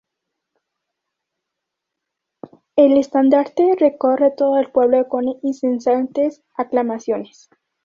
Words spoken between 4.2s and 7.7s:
todo el pueblo con incesantes aclamaciones.